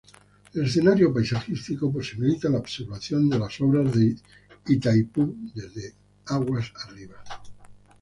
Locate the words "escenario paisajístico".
0.65-1.93